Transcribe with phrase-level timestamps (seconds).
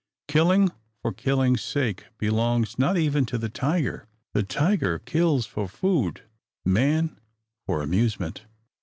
[0.27, 0.71] Killing
[1.03, 4.07] for killing's sake belongs not even to the tiger.
[4.33, 6.23] The tiger kills for food;
[6.65, 7.19] man,
[7.67, 8.47] for amusement.